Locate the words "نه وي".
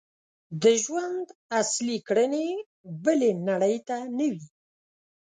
4.17-4.45